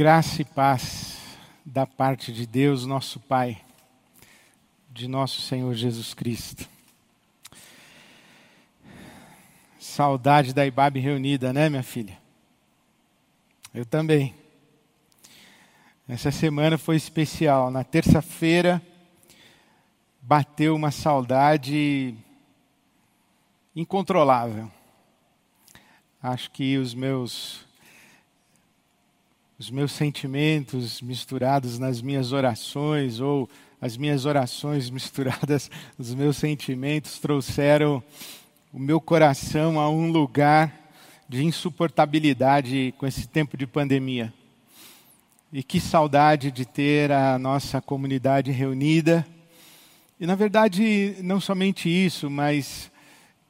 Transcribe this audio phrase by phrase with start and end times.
[0.00, 1.18] Graça e paz
[1.62, 3.60] da parte de Deus, nosso Pai,
[4.88, 6.66] de nosso Senhor Jesus Cristo.
[9.78, 12.18] Saudade da Ibabe reunida, né, minha filha?
[13.74, 14.34] Eu também.
[16.08, 17.70] Essa semana foi especial.
[17.70, 18.80] Na terça-feira
[20.22, 22.14] bateu uma saudade
[23.76, 24.72] incontrolável.
[26.22, 27.68] Acho que os meus
[29.60, 33.46] os meus sentimentos misturados nas minhas orações, ou
[33.78, 38.02] as minhas orações misturadas nos meus sentimentos, trouxeram
[38.72, 40.74] o meu coração a um lugar
[41.28, 44.32] de insuportabilidade com esse tempo de pandemia.
[45.52, 49.26] E que saudade de ter a nossa comunidade reunida.
[50.18, 52.90] E, na verdade, não somente isso, mas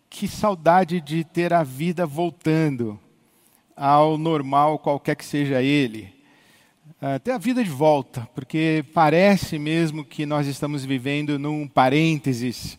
[0.08, 2.98] que saudade de ter a vida voltando
[3.80, 6.12] ao normal, qualquer que seja ele.
[7.24, 12.78] Ter a vida de volta, porque parece mesmo que nós estamos vivendo num parênteses.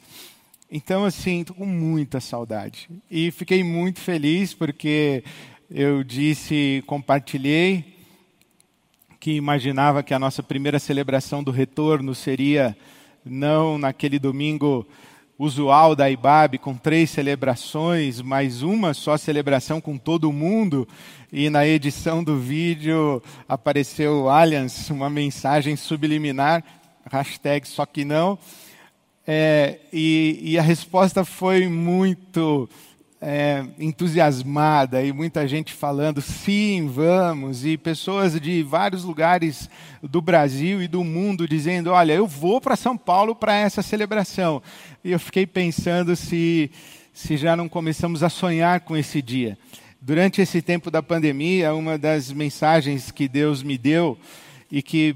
[0.71, 2.87] Então, assim, estou com muita saudade.
[3.09, 5.23] E fiquei muito feliz porque
[5.71, 7.97] eu disse, compartilhei,
[9.19, 12.77] que imaginava que a nossa primeira celebração do retorno seria
[13.25, 14.87] não naquele domingo
[15.41, 20.87] usual da IBAB, com três celebrações, mais uma só celebração com todo mundo.
[21.33, 26.63] E na edição do vídeo apareceu Allianz, uma mensagem subliminar,
[27.11, 28.37] hashtag só que não.
[29.25, 32.69] É, e, e a resposta foi muito
[33.21, 39.69] é, entusiasmada e muita gente falando sim, vamos, e pessoas de vários lugares
[40.01, 44.61] do Brasil e do mundo dizendo: olha, eu vou para São Paulo para essa celebração.
[45.03, 46.71] E eu fiquei pensando se,
[47.13, 49.55] se já não começamos a sonhar com esse dia.
[50.01, 54.17] Durante esse tempo da pandemia, uma das mensagens que Deus me deu
[54.71, 55.15] e que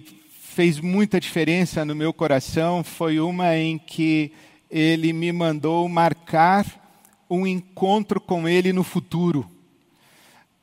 [0.56, 4.32] fez muita diferença no meu coração foi uma em que
[4.70, 6.85] Ele me mandou marcar
[7.30, 9.50] um encontro com Ele no futuro.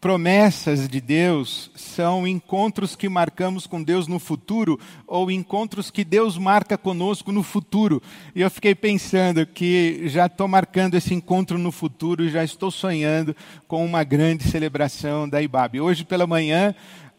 [0.03, 6.37] Promessas de Deus são encontros que marcamos com Deus no futuro ou encontros que Deus
[6.37, 8.03] marca conosco no futuro.
[8.35, 12.69] E eu fiquei pensando que já estou marcando esse encontro no futuro e já estou
[12.69, 13.37] sonhando
[13.69, 15.81] com uma grande celebração da IBAB.
[15.81, 16.75] Hoje pela manhã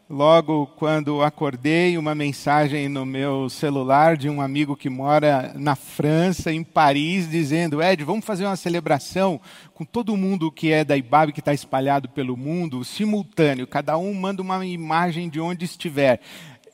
[0.09, 6.51] logo quando acordei, uma mensagem no meu celular de um amigo que mora na França,
[6.51, 9.39] em Paris, dizendo: Ed, vamos fazer uma celebração
[9.73, 14.13] com todo mundo que é da IBAB, que está espalhado pelo mundo, simultâneo, cada um
[14.13, 16.19] manda uma imagem de onde estiver.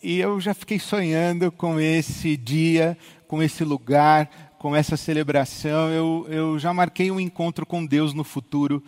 [0.01, 2.97] E eu já fiquei sonhando com esse dia,
[3.27, 5.89] com esse lugar, com essa celebração.
[5.89, 8.81] Eu, eu já marquei um encontro com Deus no futuro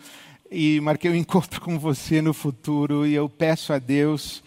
[0.52, 4.42] e marquei um encontro com você no futuro e eu peço a Deus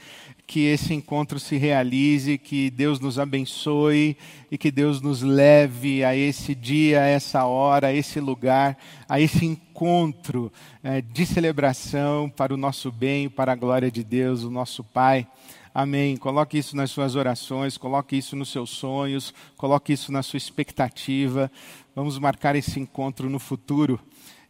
[0.45, 4.15] que esse encontro se realize, que Deus nos abençoe
[4.51, 8.77] e que Deus nos leve a esse dia, a essa hora, a esse lugar,
[9.09, 14.43] a esse encontro é, de celebração para o nosso bem, para a glória de Deus,
[14.43, 15.27] o nosso Pai.
[15.73, 16.15] Amém.
[16.15, 21.51] Coloque isso nas suas orações, coloque isso nos seus sonhos, coloque isso na sua expectativa.
[21.95, 23.99] Vamos marcar esse encontro no futuro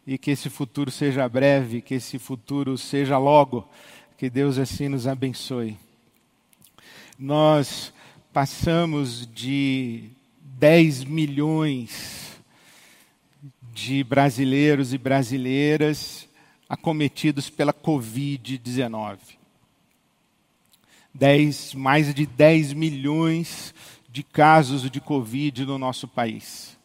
[0.06, 3.68] e que esse futuro seja breve, que esse futuro seja logo.
[4.16, 5.76] Que Deus assim nos abençoe.
[7.18, 7.92] Nós
[8.32, 12.38] passamos de 10 milhões
[13.74, 16.28] de brasileiros e brasileiras
[16.68, 19.18] acometidos pela Covid-19.
[21.74, 23.74] mais de 10 milhões
[24.08, 26.75] de casos de Covid no nosso país.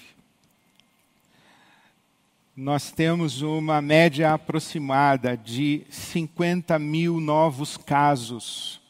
[2.55, 8.81] Nós temos uma média aproximada de 50 mil novos casos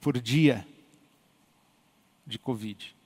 [0.00, 0.66] por dia
[2.26, 2.96] de Covid.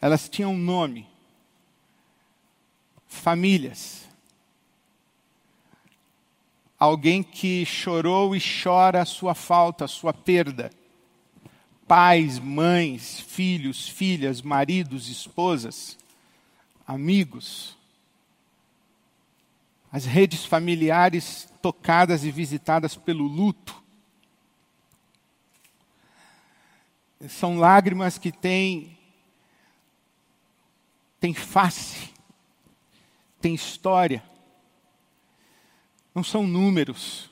[0.01, 1.05] elas tinham nome.
[3.09, 4.07] Famílias.
[6.79, 10.71] Alguém que chorou e chora a sua falta, a sua perda
[11.89, 15.99] pais, mães, filhos, filhas, maridos, esposas,
[16.87, 17.77] amigos.
[19.91, 23.83] As redes familiares tocadas e visitadas pelo luto.
[27.29, 28.97] São lágrimas que têm,
[31.21, 32.13] têm face,
[33.41, 34.23] têm história.
[36.15, 37.31] Não são números.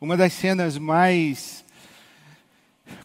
[0.00, 1.64] Uma das cenas mais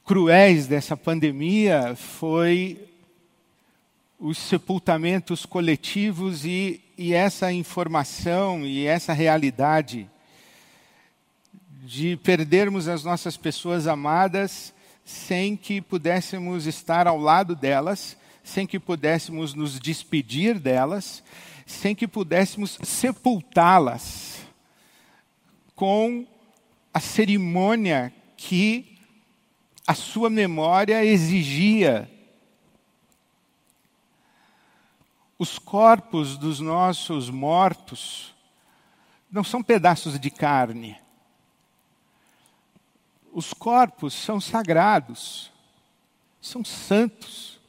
[0.06, 2.90] cruéis dessa pandemia foi
[4.20, 10.10] os sepultamentos coletivos e, e essa informação e essa realidade
[11.84, 14.74] de perdermos as nossas pessoas amadas
[15.04, 21.24] sem que pudéssemos estar ao lado delas, sem que pudéssemos nos despedir delas,
[21.66, 24.42] sem que pudéssemos sepultá-las
[25.76, 26.26] com
[26.94, 28.98] a cerimônia que
[29.86, 32.10] a sua memória exigia.
[35.44, 38.34] Os corpos dos nossos mortos
[39.30, 40.98] não são pedaços de carne.
[43.30, 45.52] Os corpos são sagrados,
[46.40, 47.60] são santos.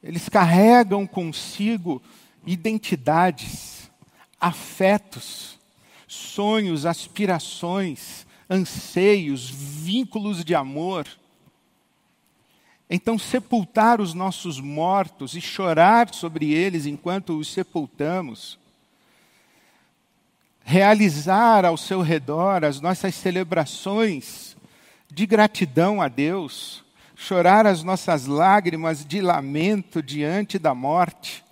[0.00, 2.00] Eles carregam consigo
[2.46, 3.90] identidades,
[4.40, 5.58] afetos,
[6.06, 11.08] sonhos, aspirações, anseios, vínculos de amor.
[12.96, 18.56] Então, sepultar os nossos mortos e chorar sobre eles enquanto os sepultamos,
[20.62, 24.56] realizar ao seu redor as nossas celebrações
[25.10, 26.84] de gratidão a Deus,
[27.16, 31.44] chorar as nossas lágrimas de lamento diante da morte,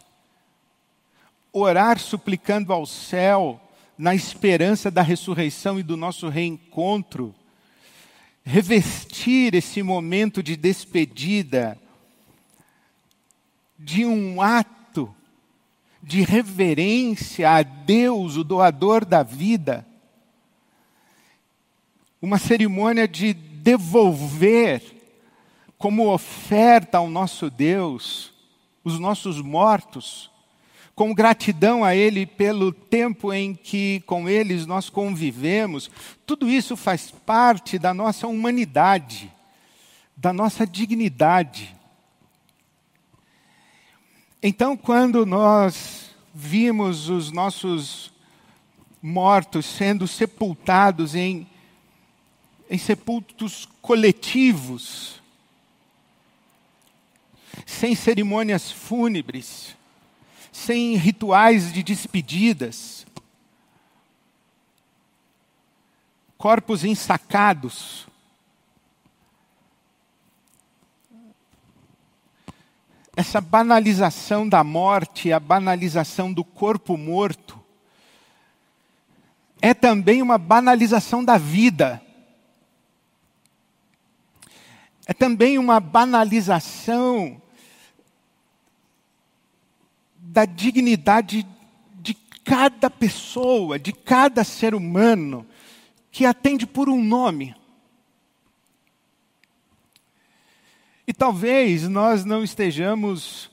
[1.53, 3.61] orar suplicando ao céu
[3.99, 7.35] na esperança da ressurreição e do nosso reencontro,
[8.45, 11.79] revestir esse momento de despedida
[13.79, 15.15] de um ato
[16.03, 19.87] de reverência a Deus, o doador da vida,
[22.21, 24.83] uma cerimônia de devolver
[25.79, 28.33] como oferta ao nosso Deus
[28.85, 30.32] os nossos mortos
[30.95, 35.91] com gratidão a Ele pelo tempo em que com eles nós convivemos,
[36.27, 39.33] tudo isso faz parte da nossa humanidade,
[40.17, 41.75] da nossa dignidade.
[44.43, 48.13] Então, quando nós vimos os nossos
[49.01, 51.47] mortos sendo sepultados em,
[52.71, 55.21] em sepultos coletivos,
[57.67, 59.77] sem cerimônias fúnebres,
[60.53, 63.07] sem rituais de despedidas,
[66.37, 68.07] corpos ensacados.
[73.17, 77.63] Essa banalização da morte, a banalização do corpo morto,
[79.61, 82.03] é também uma banalização da vida.
[85.07, 87.41] É também uma banalização
[90.33, 91.47] da dignidade
[92.01, 95.47] de cada pessoa, de cada ser humano,
[96.11, 97.55] que atende por um nome.
[101.07, 103.51] E talvez nós não estejamos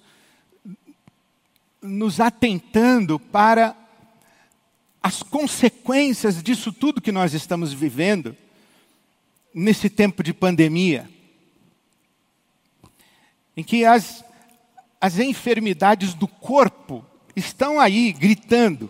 [1.81, 3.75] nos atentando para
[5.03, 8.37] as consequências disso tudo que nós estamos vivendo
[9.53, 11.09] nesse tempo de pandemia,
[13.57, 14.23] em que as
[14.99, 18.89] as enfermidades do corpo estão aí gritando.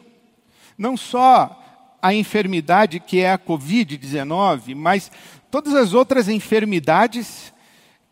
[0.77, 1.55] Não só
[2.01, 5.11] a enfermidade que é a Covid-19, mas
[5.51, 7.53] todas as outras enfermidades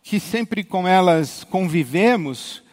[0.04, 2.64] que sempre com elas convivemos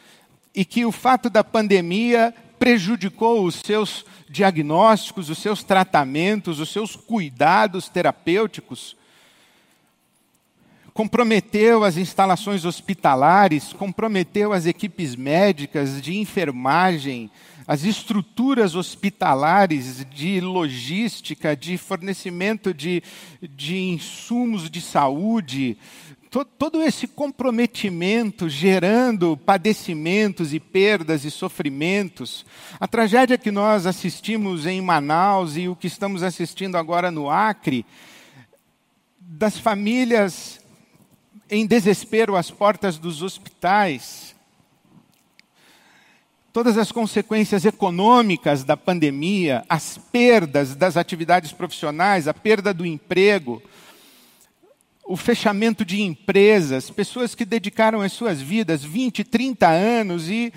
[0.54, 6.96] e que o fato da pandemia prejudicou os seus diagnósticos, os seus tratamentos, os seus
[6.96, 8.96] cuidados terapêuticos
[10.94, 17.28] comprometeu as instalações hospitalares, comprometeu as equipes médicas de enfermagem,
[17.66, 23.02] as estruturas hospitalares de logística, de fornecimento de,
[23.42, 25.76] de insumos de saúde,
[26.58, 32.46] todo esse comprometimento gerando padecimentos e perdas e sofrimentos,
[32.78, 37.84] a tragédia que nós assistimos em Manaus e o que estamos assistindo agora no Acre,
[39.20, 40.63] das famílias
[41.54, 44.34] em desespero às portas dos hospitais,
[46.52, 53.62] todas as consequências econômicas da pandemia, as perdas das atividades profissionais, a perda do emprego,
[55.04, 60.52] o fechamento de empresas, pessoas que dedicaram as suas vidas 20, 30 anos e,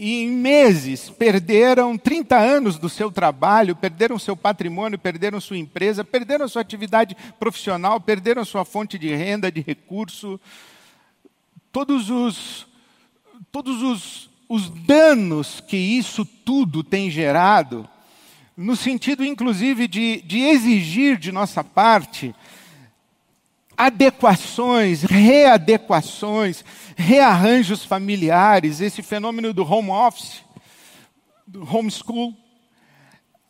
[0.00, 6.02] e em meses perderam 30 anos do seu trabalho, perderam seu patrimônio, perderam sua empresa,
[6.02, 10.40] perderam sua atividade profissional, perderam sua fonte de renda, de recurso.
[11.70, 12.66] Todos os,
[13.52, 17.86] todos os, os danos que isso tudo tem gerado,
[18.56, 22.34] no sentido inclusive de, de exigir de nossa parte
[23.80, 26.62] adequações, readequações,
[26.94, 30.42] rearranjos familiares, esse fenômeno do home office,
[31.46, 32.36] do homeschool,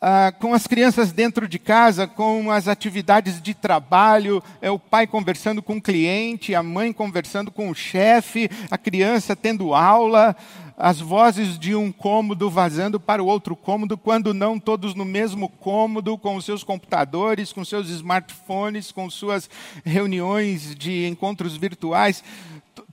[0.01, 5.05] ah, com as crianças dentro de casa, com as atividades de trabalho, é o pai
[5.05, 10.35] conversando com o cliente, a mãe conversando com o chefe, a criança tendo aula,
[10.75, 15.47] as vozes de um cômodo vazando para o outro cômodo, quando não todos no mesmo
[15.47, 19.47] cômodo, com os seus computadores, com seus smartphones, com suas
[19.85, 22.23] reuniões de encontros virtuais.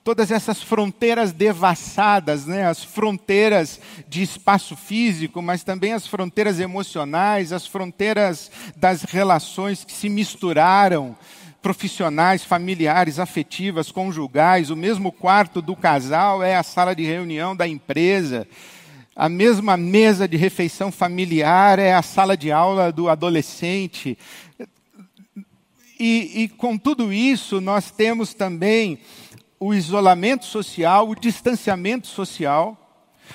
[0.08, 2.66] Todas essas fronteiras devassadas, né?
[2.66, 9.92] as fronteiras de espaço físico, mas também as fronteiras emocionais, as fronteiras das relações que
[9.92, 11.14] se misturaram,
[11.60, 17.68] profissionais, familiares, afetivas, conjugais, o mesmo quarto do casal é a sala de reunião da
[17.68, 18.48] empresa,
[19.14, 24.16] a mesma mesa de refeição familiar é a sala de aula do adolescente.
[26.00, 29.00] E, e com tudo isso, nós temos também
[29.60, 32.76] o isolamento social, o distanciamento social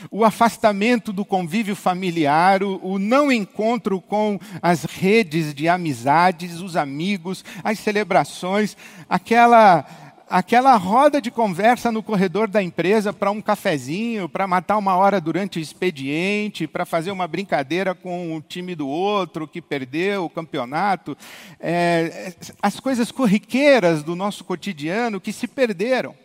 [0.09, 6.75] o afastamento do convívio familiar, o, o, não encontro com as redes de amizades, os
[6.75, 8.75] amigos, as celebrações,
[9.07, 9.85] aquela
[10.33, 15.21] aquela roda de conversa no corredor da empresa para um cafezinho, para matar uma hora
[15.21, 20.29] durante o expediente, para fazer uma brincadeira com o time do outro que perdeu o
[20.31, 21.15] campeonato,
[21.59, 26.15] é, as coisas corriqueiras do nosso cotidiano que se perderam.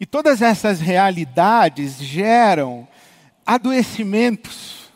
[0.00, 2.88] E todas essas realidades geram
[3.46, 4.90] adoecimentos.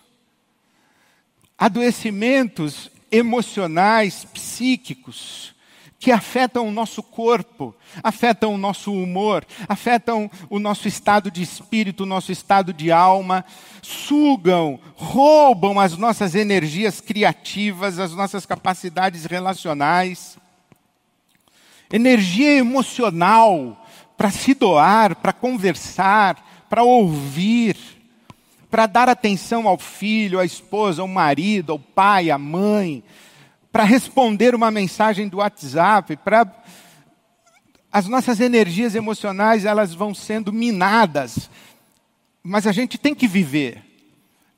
[1.57, 5.55] Adoecimentos emocionais, psíquicos,
[5.99, 12.03] que afetam o nosso corpo, afetam o nosso humor, afetam o nosso estado de espírito,
[12.03, 13.45] o nosso estado de alma,
[13.81, 20.37] sugam, roubam as nossas energias criativas, as nossas capacidades relacionais.
[21.91, 23.87] Energia emocional
[24.17, 27.76] para se doar, para conversar, para ouvir,
[28.71, 33.03] para dar atenção ao filho, à esposa, ao marido, ao pai, à mãe,
[33.76, 36.50] para responder uma mensagem do WhatsApp, para
[37.92, 41.50] as nossas energias emocionais elas vão sendo minadas.
[42.42, 43.85] Mas a gente tem que viver.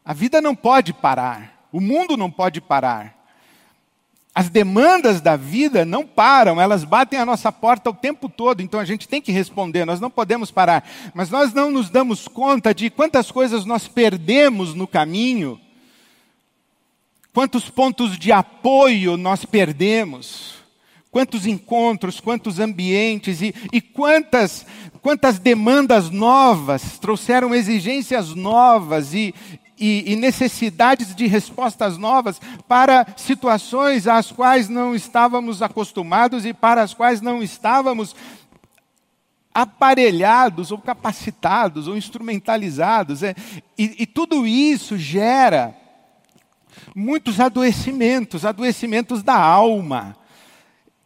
[0.05, 1.67] A vida não pode parar.
[1.73, 3.13] O mundo não pode parar.
[4.33, 8.79] As demandas da vida não param, elas batem a nossa porta o tempo todo, então
[8.79, 10.89] a gente tem que responder, nós não podemos parar.
[11.13, 15.61] Mas nós não nos damos conta de quantas coisas nós perdemos no caminho,
[17.39, 20.55] quantos pontos de apoio nós perdemos,
[21.09, 24.67] quantos encontros, quantos ambientes e, e quantas,
[25.01, 29.33] quantas demandas novas trouxeram exigências novas e,
[29.79, 36.83] e, e, necessidades de respostas novas para situações às quais não estávamos acostumados e para
[36.83, 38.17] as quais não estávamos
[39.55, 43.23] aparelhados ou capacitados ou instrumentalizados.
[43.23, 43.37] É,
[43.79, 45.78] e, e tudo isso gera
[46.95, 50.17] muitos adoecimentos, adoecimentos da alma,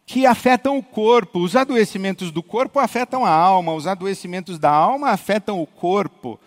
[0.07, 1.41] que afetam o corpo.
[1.41, 6.38] Os adoecimentos do corpo afetam a alma, os adoecimentos da alma afetam o corpo.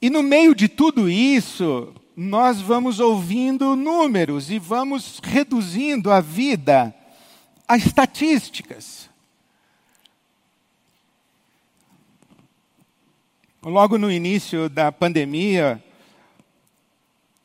[0.00, 6.94] E no meio de tudo isso, nós vamos ouvindo números e vamos reduzindo a vida
[7.66, 9.08] a estatísticas.
[13.64, 15.82] Logo no início da pandemia,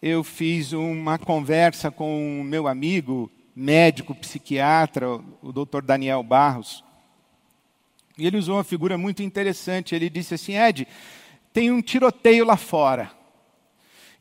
[0.02, 5.10] eu fiz uma conversa com o meu amigo médico, psiquiatra,
[5.42, 6.84] o doutor Daniel Barros.
[8.18, 9.96] E ele usou uma figura muito interessante.
[9.96, 10.88] Ele disse assim: Ed,
[11.52, 13.12] tem um tiroteio lá fora.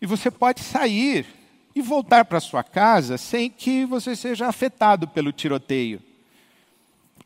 [0.00, 1.26] E você pode sair
[1.74, 6.02] e voltar para sua casa sem que você seja afetado pelo tiroteio.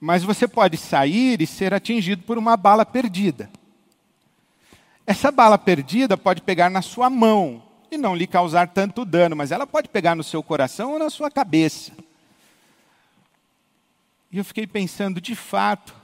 [0.00, 3.50] Mas você pode sair e ser atingido por uma bala perdida.
[5.06, 9.50] Essa bala perdida pode pegar na sua mão e não lhe causar tanto dano, mas
[9.50, 11.92] ela pode pegar no seu coração ou na sua cabeça.
[14.30, 15.94] E eu fiquei pensando, de fato,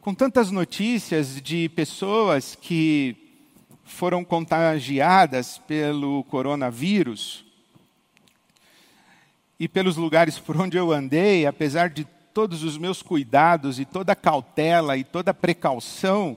[0.00, 3.16] com tantas notícias de pessoas que
[3.84, 7.44] foram contagiadas pelo coronavírus,
[9.62, 12.04] e pelos lugares por onde eu andei, apesar de
[12.34, 16.36] todos os meus cuidados e toda a cautela e toda a precaução,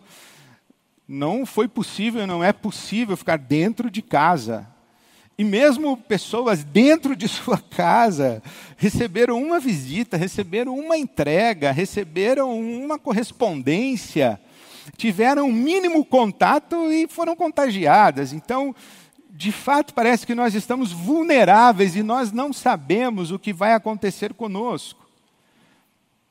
[1.08, 4.68] não foi possível, não é possível ficar dentro de casa.
[5.38, 8.42] E mesmo pessoas dentro de sua casa
[8.78, 14.40] receberam uma visita, receberam uma entrega, receberam uma correspondência,
[14.98, 18.34] tiveram um mínimo contato e foram contagiadas.
[18.34, 18.74] Então,
[19.30, 24.34] de fato, parece que nós estamos vulneráveis e nós não sabemos o que vai acontecer
[24.34, 25.05] conosco.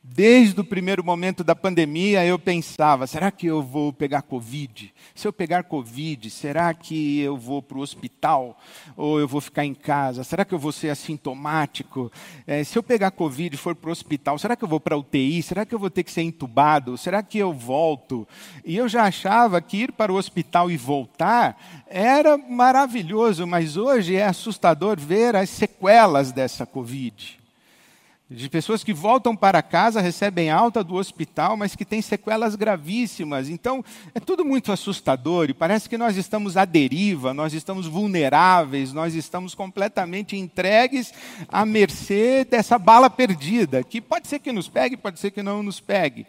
[0.07, 4.93] Desde o primeiro momento da pandemia, eu pensava: será que eu vou pegar Covid?
[5.15, 8.61] Se eu pegar Covid, será que eu vou para o hospital?
[8.99, 10.23] Ou eu vou ficar em casa?
[10.23, 12.13] Será que eu vou ser assintomático?
[12.47, 14.95] É, se eu pegar Covid e for para o hospital, será que eu vou para
[14.95, 15.43] UTI?
[15.43, 16.99] Será que eu vou ter que ser entubado?
[16.99, 18.29] Será que eu volto?
[18.63, 21.59] E eu já achava que ir para o hospital e voltar
[21.89, 27.43] era maravilhoso, mas hoje é assustador ver as sequelas dessa Covid
[28.31, 33.51] de pessoas que voltam para casa, recebem alta do hospital, mas que têm sequelas gravíssimas.
[33.51, 38.93] Então, é tudo muito assustador e parece que nós estamos à deriva, nós estamos vulneráveis,
[38.93, 41.13] nós estamos completamente entregues
[41.49, 45.63] à mercê dessa bala perdida, que pode ser que nos pegue, pode ser que não
[45.63, 46.27] nos pegue.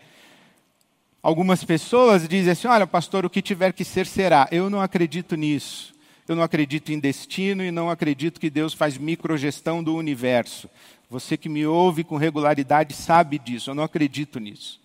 [1.24, 4.48] Algumas pessoas dizem assim: olha, pastor, o que tiver que ser, será.
[4.52, 5.96] Eu não acredito nisso.
[6.28, 10.68] Eu não acredito em destino e não acredito que Deus faz microgestão do universo.
[11.10, 14.80] Você que me ouve com regularidade sabe disso, eu não acredito nisso.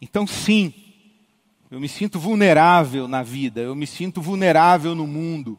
[0.00, 0.72] Então, sim,
[1.70, 5.58] eu me sinto vulnerável na vida, eu me sinto vulnerável no mundo.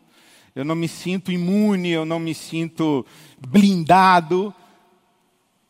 [0.56, 3.06] Eu não me sinto imune, eu não me sinto
[3.38, 4.54] blindado.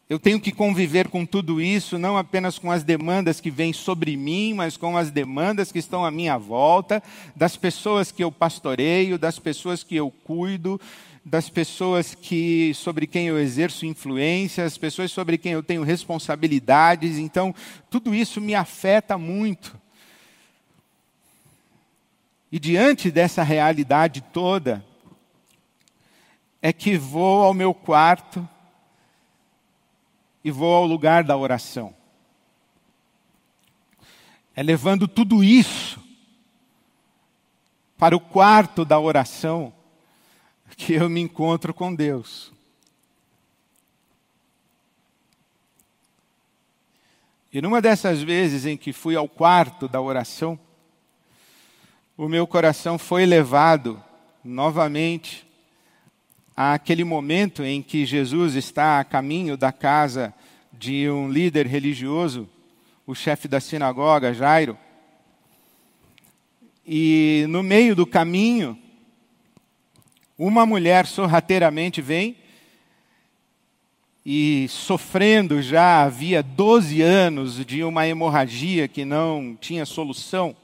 [0.08, 4.16] Eu tenho que conviver com tudo isso, não apenas com as demandas que vêm sobre
[4.16, 7.02] mim, mas com as demandas que estão à minha volta,
[7.36, 10.80] das pessoas que eu pastoreio, das pessoas que eu cuido,
[11.26, 17.18] das pessoas que sobre quem eu exerço influência, as pessoas sobre quem eu tenho responsabilidades.
[17.18, 17.54] Então,
[17.90, 19.76] tudo isso me afeta muito.
[22.52, 24.86] E diante dessa realidade toda,
[26.62, 28.48] é que vou ao meu quarto
[30.44, 31.92] e vou ao lugar da oração.
[34.56, 36.00] É levando tudo isso
[37.98, 39.74] para o quarto da oração
[40.76, 42.52] que eu me encontro com Deus.
[47.52, 50.60] E numa dessas vezes em que fui ao quarto da oração,
[52.18, 54.02] o meu coração foi levado
[54.44, 55.48] novamente
[56.56, 60.34] àquele momento em que Jesus está a caminho da casa
[60.72, 62.50] de um líder religioso,
[63.08, 64.78] o chefe da sinagoga, Jairo.
[66.86, 68.78] E no meio do caminho,
[70.38, 72.36] uma mulher sorrateiramente vem
[74.26, 80.56] e sofrendo já havia 12 anos de uma hemorragia que não tinha solução,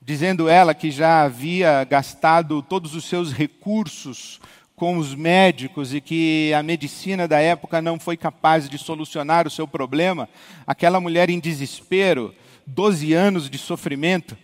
[0.00, 4.40] dizendo ela que já havia gastado todos os seus recursos
[4.74, 9.50] com os médicos e que a medicina da época não foi capaz de solucionar o
[9.50, 10.28] seu problema,
[10.66, 12.34] aquela mulher em desespero,
[12.66, 14.36] 12 anos de sofrimento,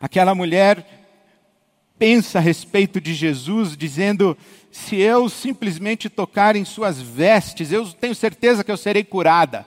[0.00, 0.99] aquela mulher
[2.00, 4.34] pensa a respeito de Jesus, dizendo:
[4.72, 9.66] se eu simplesmente tocar em suas vestes, eu tenho certeza que eu serei curada.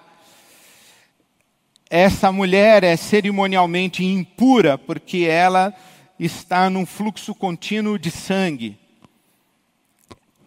[1.88, 5.72] Essa mulher é cerimonialmente impura porque ela
[6.18, 8.80] está num fluxo contínuo de sangue.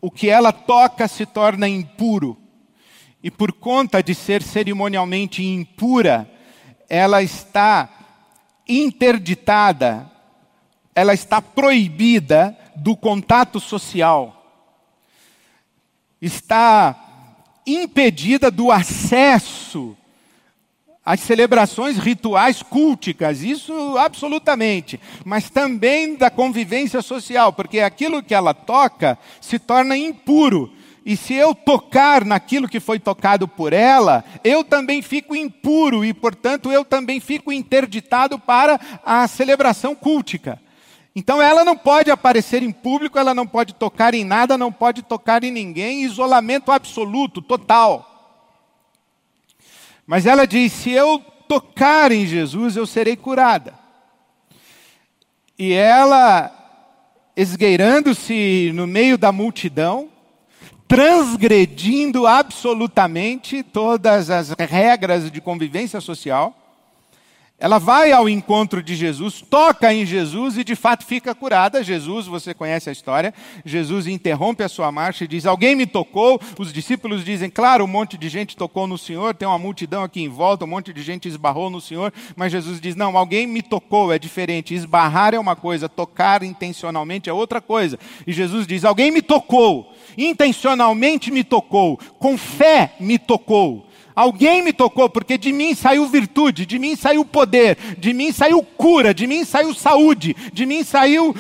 [0.01, 2.37] O que ela toca se torna impuro.
[3.23, 6.29] E por conta de ser cerimonialmente impura,
[6.89, 7.89] ela está
[8.69, 10.16] interditada
[10.97, 14.33] ela está proibida do contato social,
[16.21, 16.97] está
[17.67, 19.95] impedida do acesso
[21.05, 28.53] as celebrações rituais culticas, isso absolutamente, mas também da convivência social, porque aquilo que ela
[28.53, 30.73] toca se torna impuro.
[31.05, 36.13] E se eu tocar naquilo que foi tocado por ela, eu também fico impuro e,
[36.13, 40.61] portanto, eu também fico interditado para a celebração cultica.
[41.19, 45.01] Então ela não pode aparecer em público, ela não pode tocar em nada, não pode
[45.01, 48.45] tocar em ninguém, isolamento absoluto, total.
[50.07, 53.73] Mas ela diz: se eu tocar em Jesus, eu serei curada.
[55.59, 56.53] E ela,
[57.35, 60.11] esgueirando-se no meio da multidão,
[60.87, 66.66] transgredindo absolutamente todas as regras de convivência social,
[67.59, 71.83] ela vai ao encontro de Jesus, toca em Jesus e de fato fica curada.
[71.83, 73.33] Jesus, você conhece a história,
[73.65, 76.39] Jesus interrompe a sua marcha e diz: Alguém me tocou.
[76.59, 80.21] Os discípulos dizem: Claro, um monte de gente tocou no Senhor, tem uma multidão aqui
[80.21, 82.13] em volta, um monte de gente esbarrou no Senhor.
[82.37, 84.75] Mas Jesus diz: Não, alguém me tocou, é diferente.
[84.75, 87.99] Esbarrar é uma coisa, tocar intencionalmente é outra coisa.
[88.27, 93.86] E Jesus diz: Alguém me tocou, intencionalmente me tocou, com fé me tocou.
[94.17, 98.63] Alguém me tocou, porque de mim saiu virtude, de mim saiu poder, de mim saiu
[98.63, 101.37] cura, de mim saiu saúde, de mim saiu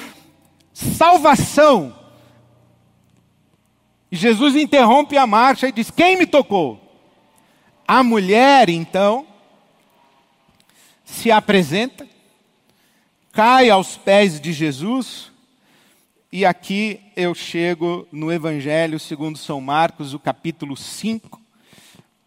[0.75, 1.97] salvação.
[4.12, 6.79] E Jesus interrompe a marcha e diz: Quem me tocou?
[7.89, 9.27] A mulher, então,
[11.03, 12.07] se apresenta,
[13.33, 15.33] cai aos pés de Jesus,
[16.31, 21.45] e aqui eu chego no Evangelho segundo São Marcos, o capítulo 5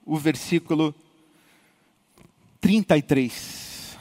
[0.09, 0.93] o versículo
[2.59, 3.95] 33.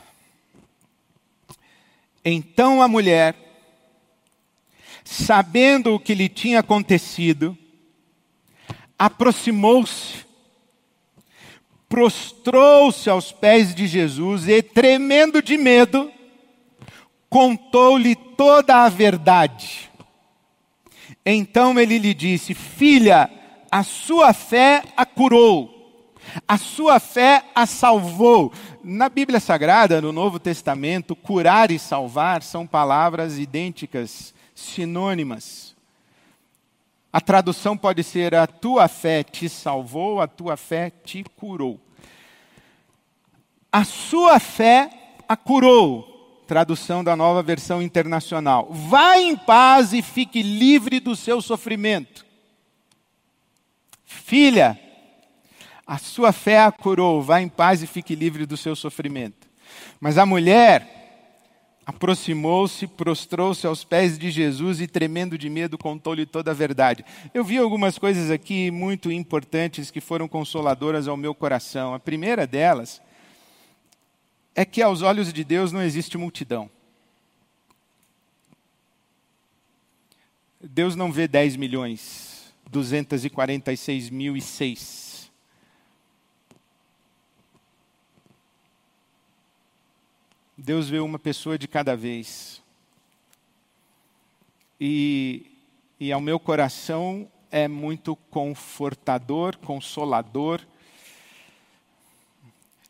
[2.25, 3.37] Então a mulher,
[5.05, 7.57] sabendo o que lhe tinha acontecido,
[8.99, 10.25] aproximou-se,
[11.91, 16.11] prostrou-se aos pés de Jesus e, tremendo de medo,
[17.29, 19.91] contou-lhe toda a verdade.
[21.25, 23.31] Então ele lhe disse: Filha,
[23.71, 25.78] a sua fé a curou
[26.47, 28.53] a sua fé a salvou.
[28.83, 35.77] Na Bíblia Sagrada, no Novo Testamento, curar e salvar são palavras idênticas, sinônimas.
[37.13, 41.81] A tradução pode ser: a tua fé te salvou, a tua fé te curou.
[43.73, 44.91] A sua fé
[45.29, 46.17] a curou.
[46.47, 48.69] Tradução da nova versão internacional.
[48.71, 52.25] Vá em paz e fique livre do seu sofrimento.
[54.07, 54.81] Filha,
[55.89, 59.49] a sua fé a curou, vá em paz e fique livre do seu sofrimento.
[59.99, 60.97] Mas a mulher
[61.87, 67.03] aproximou-se, prostrou-se aos pés de Jesus e, tremendo de medo, contou-lhe toda a verdade.
[67.33, 71.95] Eu vi algumas coisas aqui muito importantes que foram consoladoras ao meu coração.
[71.95, 73.01] A primeira delas
[74.55, 76.71] é que aos olhos de Deus não existe multidão.
[80.63, 85.08] Deus não vê 10 milhões, 246 mil e seis.
[90.61, 92.61] Deus vê uma pessoa de cada vez.
[94.81, 95.47] E,
[96.01, 100.61] e ao meu coração é muito confortador, consolador,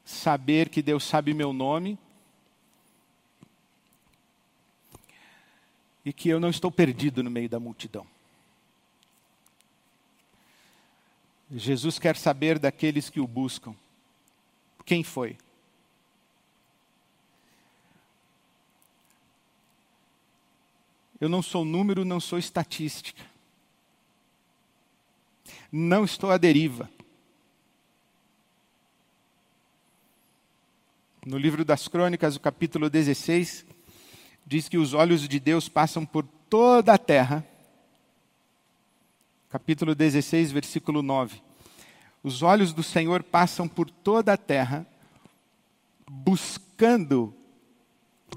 [0.03, 1.99] saber que Deus sabe meu nome
[6.07, 8.07] e que eu não estou perdido no meio da multidão.
[11.55, 13.75] Jesus quer saber daqueles que o buscam.
[14.87, 15.37] Quem foi?
[21.21, 23.23] Eu não sou número, não sou estatística.
[25.71, 26.89] Não estou à deriva.
[31.27, 33.67] No livro das Crônicas, o capítulo 16,
[34.47, 37.47] diz que os olhos de Deus passam por toda a terra.
[39.51, 41.43] Capítulo 16, versículo 9.
[42.23, 44.87] Os olhos do Senhor passam por toda a terra,
[46.09, 47.35] buscando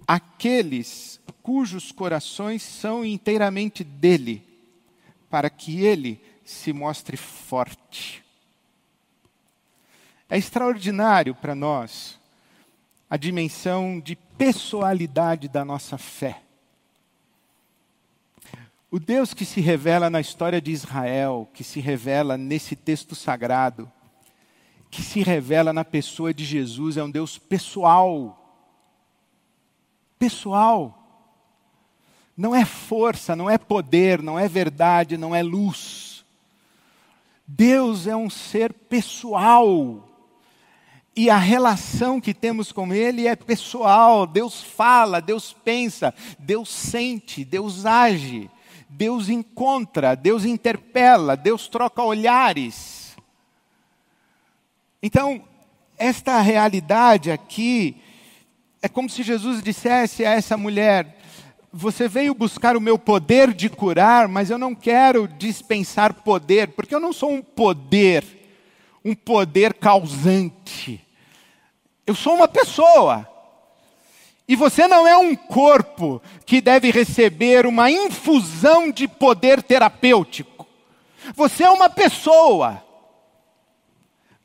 [0.05, 4.43] aqueles cujos corações são inteiramente dele,
[5.29, 8.23] para que ele se mostre forte.
[10.29, 12.19] É extraordinário para nós
[13.09, 16.41] a dimensão de pessoalidade da nossa fé.
[18.89, 23.91] O Deus que se revela na história de Israel, que se revela nesse texto sagrado,
[24.89, 28.37] que se revela na pessoa de Jesus, é um Deus pessoal.
[30.19, 31.00] Pessoal.
[32.41, 36.25] Não é força, não é poder, não é verdade, não é luz.
[37.45, 40.09] Deus é um ser pessoal.
[41.15, 44.25] e a relação que temos com Ele é pessoal.
[44.25, 48.49] Deus fala, Deus pensa, Deus sente, Deus age,
[48.89, 53.15] Deus encontra, Deus interpela, Deus troca olhares.
[55.03, 55.43] Então,
[55.95, 58.01] esta realidade aqui
[58.81, 61.20] é como se Jesus dissesse a essa mulher:
[61.73, 66.93] Você veio buscar o meu poder de curar, mas eu não quero dispensar poder, porque
[66.93, 68.25] eu não sou um poder,
[69.05, 70.99] um poder causante.
[72.05, 73.25] Eu sou uma pessoa.
[74.45, 80.67] E você não é um corpo que deve receber uma infusão de poder terapêutico.
[81.33, 82.83] Você é uma pessoa.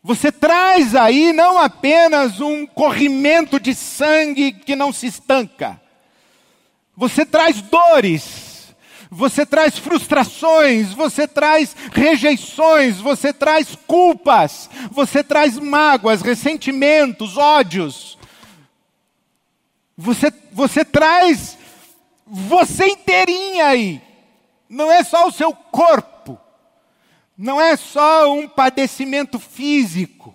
[0.01, 5.81] Você traz aí não apenas um corrimento de sangue que não se estanca.
[6.97, 8.75] Você traz dores,
[9.11, 18.17] você traz frustrações, você traz rejeições, você traz culpas, você traz mágoas, ressentimentos, ódios.
[19.97, 21.57] Você, você traz
[22.27, 24.03] você inteirinha aí.
[24.69, 26.39] Não é só o seu corpo.
[27.39, 30.35] Não é só um padecimento físico.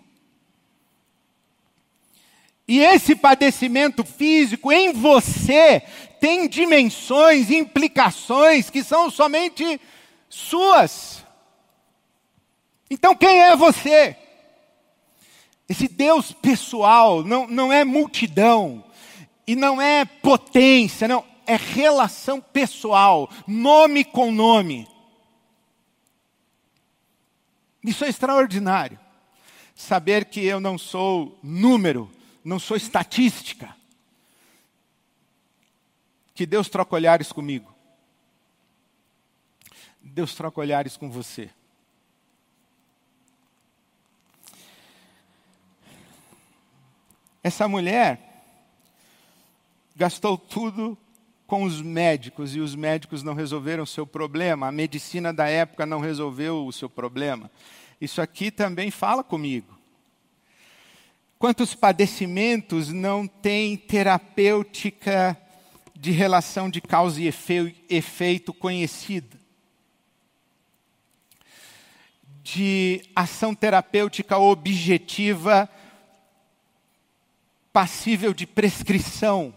[2.68, 5.84] E esse padecimento físico em você
[6.22, 9.82] tem dimensões, implicações que são somente
[10.30, 11.26] suas.
[12.92, 14.16] Então, quem é você?
[15.68, 18.84] Esse Deus pessoal não, não é multidão
[19.48, 24.88] e não é potência, não, é relação pessoal, nome com nome.
[27.84, 29.00] Isso é extraordinário.
[29.74, 32.12] Saber que eu não sou número,
[32.46, 33.81] não sou estatística.
[36.42, 37.72] Que Deus troca olhares comigo.
[40.02, 41.52] Deus troca olhares com você.
[47.44, 48.44] Essa mulher
[49.96, 50.98] gastou tudo
[51.46, 55.86] com os médicos e os médicos não resolveram o seu problema, a medicina da época
[55.86, 57.52] não resolveu o seu problema.
[58.02, 59.78] Isso aqui também fala comigo.
[61.38, 65.40] Quantos padecimentos não têm terapêutica
[66.02, 67.32] de relação de causa e
[67.88, 69.38] efeito conhecida?
[72.42, 75.70] De ação terapêutica objetiva
[77.72, 79.54] passível de prescrição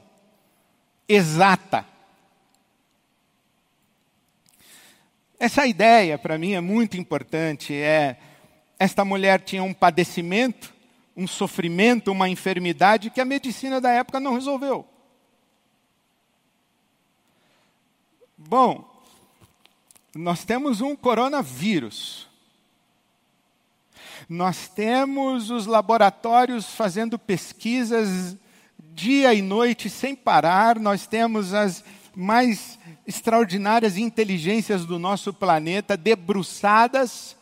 [1.09, 1.87] exata.
[5.41, 7.73] Essa ideia, para mim, é muito importante.
[7.73, 8.19] É,
[8.79, 10.75] esta mulher tinha um padecimento,
[11.17, 14.87] um sofrimento, uma enfermidade que a medicina da época não resolveu.
[18.47, 18.85] Bom,
[20.15, 22.29] nós temos um coronavírus.
[24.29, 28.37] Nós temos os laboratórios fazendo pesquisas
[28.95, 31.83] dia e noite sem parar, nós temos as
[32.15, 37.37] mais extraordinárias inteligências do nosso planeta debruçadas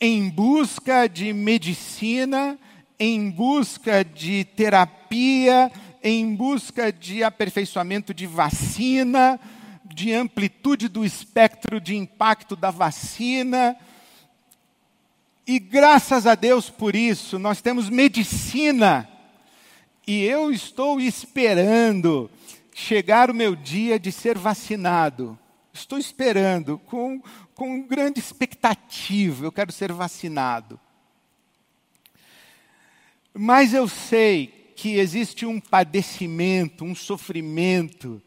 [0.00, 2.58] em busca de medicina,
[2.98, 5.70] em busca de terapia,
[6.02, 9.38] em busca de aperfeiçoamento de vacina,
[9.98, 13.76] de amplitude do espectro de impacto da vacina.
[15.44, 19.08] E graças a Deus por isso, nós temos medicina
[20.06, 22.30] e eu estou esperando
[22.72, 25.36] chegar o meu dia de ser vacinado.
[25.74, 27.20] Estou esperando com,
[27.52, 29.46] com grande expectativa.
[29.46, 30.78] Eu quero ser vacinado.
[33.34, 38.22] Mas eu sei que existe um padecimento, um sofrimento,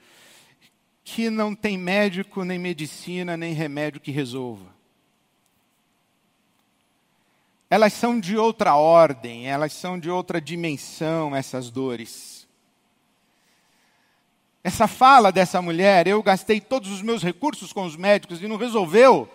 [1.03, 4.71] que não tem médico, nem medicina, nem remédio que resolva.
[7.71, 12.45] elas são de outra ordem, elas são de outra dimensão, essas dores.
[14.61, 18.57] Essa fala dessa mulher, eu gastei todos os meus recursos com os médicos e não
[18.57, 19.31] resolveu.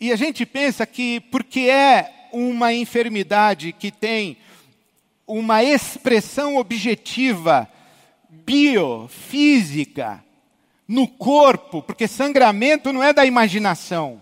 [0.00, 4.36] E a gente pensa que porque é uma enfermidade que tem
[5.24, 7.70] uma expressão objetiva,
[8.44, 10.24] biofísica,
[10.86, 14.20] no corpo, porque sangramento não é da imaginação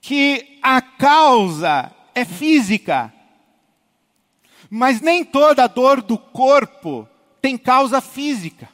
[0.00, 3.12] que a causa é física.
[4.68, 7.08] Mas nem toda dor do corpo
[7.40, 8.68] tem causa física.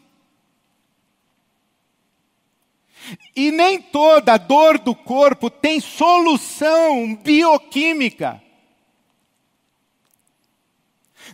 [3.34, 8.42] E nem toda dor do corpo tem solução bioquímica.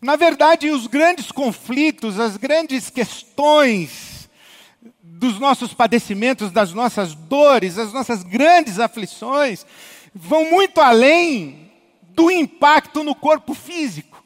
[0.02, 4.28] Na verdade, os grandes conflitos, as grandes questões
[5.00, 9.64] dos nossos padecimentos, das nossas dores, as nossas grandes aflições,
[10.12, 11.70] vão muito além
[12.02, 14.24] do impacto no corpo físico.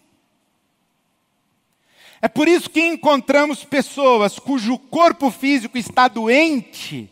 [2.23, 7.11] É por isso que encontramos pessoas cujo corpo físico está doente,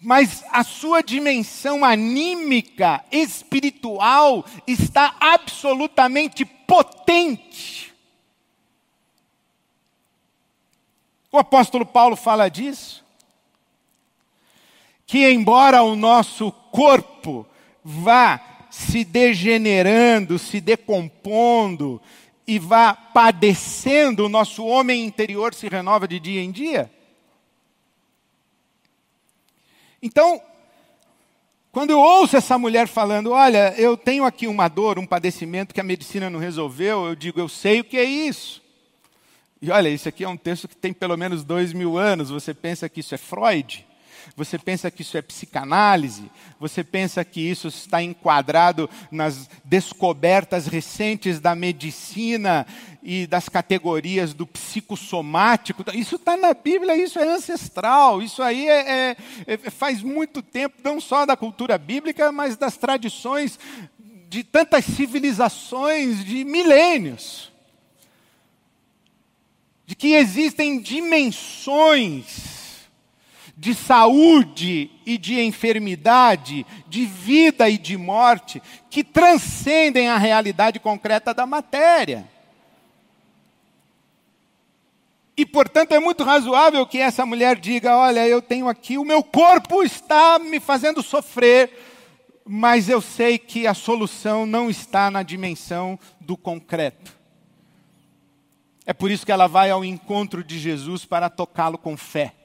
[0.00, 7.92] mas a sua dimensão anímica, espiritual, está absolutamente potente.
[11.32, 13.04] O apóstolo Paulo fala disso.
[15.04, 17.44] Que, embora o nosso corpo
[17.82, 22.00] vá se degenerando, se decompondo
[22.46, 26.88] e vá padecendo, o nosso homem interior se renova de dia em dia.
[30.00, 30.40] Então,
[31.72, 35.80] quando eu ouço essa mulher falando, olha, eu tenho aqui uma dor, um padecimento que
[35.80, 38.60] a medicina não resolveu, eu digo, eu sei o que é isso.
[39.62, 42.52] E olha, isso aqui é um texto que tem pelo menos dois mil anos, você
[42.52, 43.86] pensa que isso é Freud?
[44.36, 46.30] Você pensa que isso é psicanálise?
[46.58, 52.66] Você pensa que isso está enquadrado nas descobertas recentes da medicina
[53.02, 55.84] e das categorias do psicossomático?
[55.94, 58.22] Isso está na Bíblia, isso é ancestral.
[58.22, 62.76] Isso aí é, é, é, faz muito tempo, não só da cultura bíblica, mas das
[62.76, 63.58] tradições
[64.28, 67.50] de tantas civilizações de milênios.
[69.84, 72.49] De que existem dimensões
[73.60, 81.34] de saúde e de enfermidade, de vida e de morte, que transcendem a realidade concreta
[81.34, 82.26] da matéria.
[85.36, 89.22] E, portanto, é muito razoável que essa mulher diga: Olha, eu tenho aqui, o meu
[89.22, 91.70] corpo está me fazendo sofrer,
[92.46, 97.14] mas eu sei que a solução não está na dimensão do concreto.
[98.86, 102.39] É por isso que ela vai ao encontro de Jesus para tocá-lo com fé.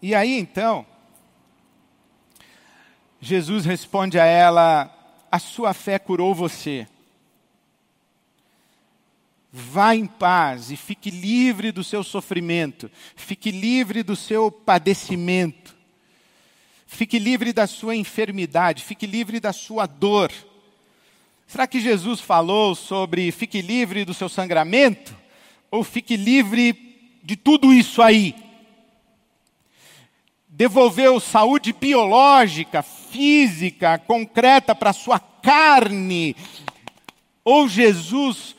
[0.00, 0.86] E aí então,
[3.20, 4.94] Jesus responde a ela:
[5.30, 6.86] A sua fé curou você.
[9.50, 15.74] Vá em paz e fique livre do seu sofrimento, fique livre do seu padecimento,
[16.86, 20.30] fique livre da sua enfermidade, fique livre da sua dor.
[21.46, 25.16] Será que Jesus falou sobre fique livre do seu sangramento?
[25.70, 28.47] Ou fique livre de tudo isso aí?
[30.58, 36.34] Devolveu saúde biológica, física, concreta para sua carne,
[37.44, 38.56] ou Jesus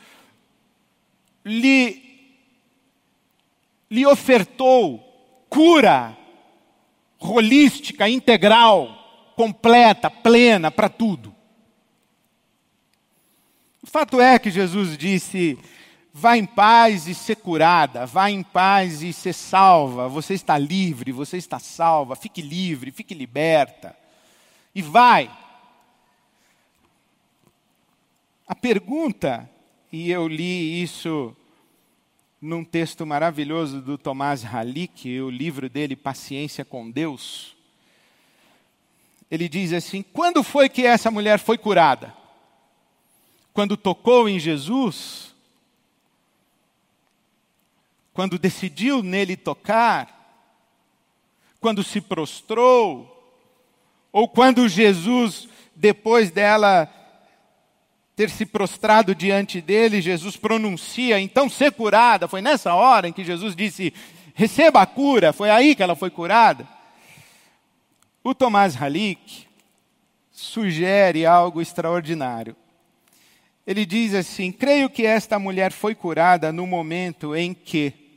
[1.44, 2.02] lhe,
[3.92, 4.98] lhe ofertou
[5.50, 6.18] cura
[7.20, 11.36] holística, integral, completa, plena para tudo.
[13.84, 15.60] O fato é que Jesus disse:
[16.20, 20.10] Vá em paz e ser curada, vá em paz e ser salva.
[20.10, 22.14] Você está livre, você está salva.
[22.14, 23.96] Fique livre, fique liberta.
[24.76, 25.32] E vai.
[28.46, 29.50] A pergunta,
[29.94, 31.34] e eu li isso
[32.42, 37.56] num texto maravilhoso do Tomás Halik, o livro dele, Paciência com Deus.
[39.32, 42.14] Ele diz assim: quando foi que essa mulher foi curada?
[43.54, 45.29] Quando tocou em Jesus?
[48.20, 50.44] Quando decidiu nele tocar,
[51.62, 53.34] quando se prostrou,
[54.12, 56.94] ou quando Jesus, depois dela
[58.18, 62.28] ter se prostrado diante dele, Jesus pronuncia, então ser curada.
[62.28, 63.94] Foi nessa hora em que Jesus disse:
[64.34, 65.32] receba a cura.
[65.32, 66.68] Foi aí que ela foi curada.
[68.22, 69.48] O Tomás Halik
[70.30, 72.54] sugere algo extraordinário.
[73.66, 78.09] Ele diz assim: creio que esta mulher foi curada no momento em que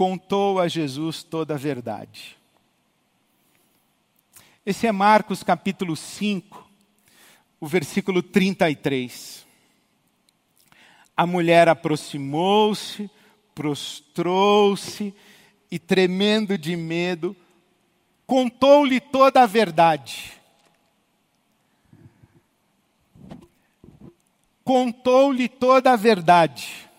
[0.00, 2.34] contou a Jesus toda a verdade.
[4.64, 6.66] Esse é Marcos capítulo 5,
[7.60, 9.46] o versículo 33.
[11.14, 13.10] A mulher aproximou-se,
[13.54, 15.14] prostrou-se
[15.70, 17.36] e, tremendo de medo,
[18.26, 20.32] contou-lhe toda a verdade.
[24.64, 26.89] Contou-lhe toda a verdade.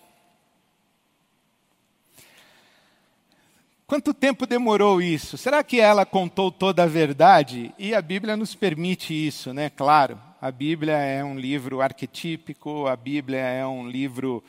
[3.92, 5.36] Quanto tempo demorou isso?
[5.36, 7.74] Será que ela contou toda a verdade?
[7.78, 9.68] E a Bíblia nos permite isso, né?
[9.68, 14.42] Claro, a Bíblia é um livro arquetípico, a Bíblia é um livro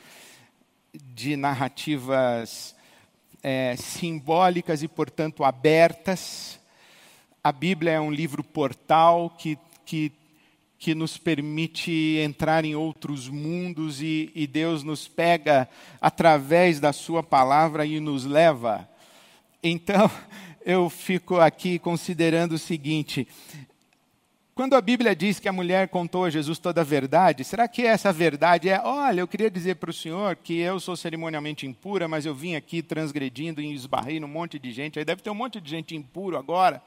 [0.94, 2.74] de narrativas
[3.42, 6.58] é, simbólicas e, portanto, abertas.
[7.42, 10.10] A Bíblia é um livro portal que, que
[10.78, 15.66] que nos permite entrar em outros mundos e, e Deus nos pega
[15.98, 18.86] através da Sua palavra e nos leva.
[19.66, 20.10] Então,
[20.62, 23.26] eu fico aqui considerando o seguinte:
[24.54, 27.80] quando a Bíblia diz que a mulher contou a Jesus toda a verdade, será que
[27.80, 32.06] essa verdade é: olha, eu queria dizer para o senhor que eu sou cerimonialmente impura,
[32.06, 35.34] mas eu vim aqui transgredindo e esbarrei num monte de gente, aí deve ter um
[35.34, 36.82] monte de gente impuro agora,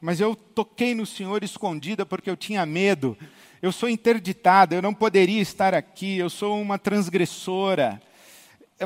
[0.00, 3.18] mas eu toquei no senhor escondida porque eu tinha medo,
[3.60, 8.00] eu sou interditada, eu não poderia estar aqui, eu sou uma transgressora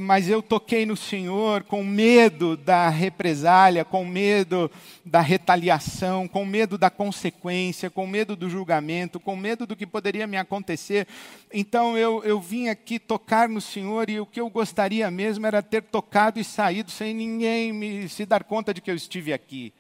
[0.01, 4.71] mas eu toquei no Senhor com medo da represália, com medo
[5.03, 10.27] da retaliação, com medo da consequência, com medo do julgamento, com medo do que poderia
[10.27, 11.09] me acontecer.
[11.53, 15.63] Então eu, eu vim aqui tocar no Senhor e o que eu gostaria mesmo era
[15.63, 19.73] ter tocado e saído sem ninguém me, se dar conta de que eu estive aqui.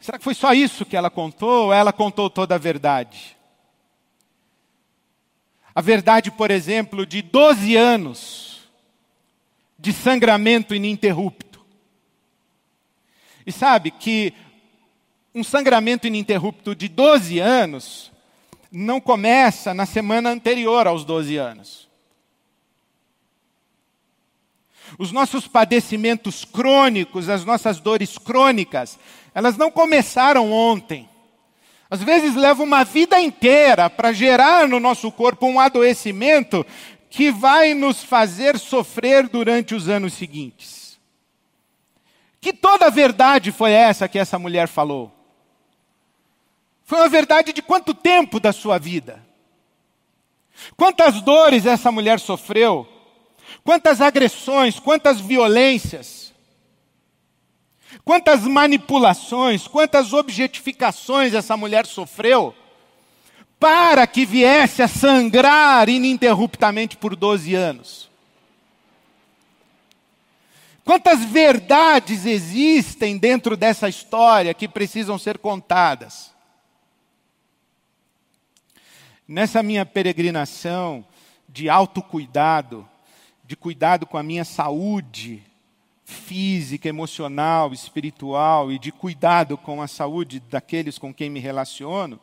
[0.00, 3.37] Será que foi só isso que ela contou ou ela contou toda a verdade?
[5.78, 8.68] A verdade, por exemplo, de 12 anos
[9.78, 11.64] de sangramento ininterrupto.
[13.46, 14.34] E sabe que
[15.32, 18.10] um sangramento ininterrupto de 12 anos
[18.72, 21.88] não começa na semana anterior aos 12 anos.
[24.98, 28.98] Os nossos padecimentos crônicos, as nossas dores crônicas,
[29.32, 31.08] elas não começaram ontem.
[31.90, 36.64] Às vezes leva uma vida inteira para gerar no nosso corpo um adoecimento
[37.08, 40.98] que vai nos fazer sofrer durante os anos seguintes.
[42.40, 45.10] Que toda a verdade foi essa que essa mulher falou?
[46.84, 49.26] Foi uma verdade de quanto tempo da sua vida?
[50.76, 52.86] Quantas dores essa mulher sofreu?
[53.64, 56.27] Quantas agressões, quantas violências?
[58.08, 62.54] Quantas manipulações, quantas objetificações essa mulher sofreu
[63.60, 68.08] para que viesse a sangrar ininterruptamente por 12 anos?
[70.86, 76.32] Quantas verdades existem dentro dessa história que precisam ser contadas?
[79.28, 81.04] Nessa minha peregrinação
[81.46, 82.88] de autocuidado,
[83.44, 85.42] de cuidado com a minha saúde,
[86.08, 92.18] física, emocional, espiritual e de cuidado com a saúde daqueles com quem me relaciono,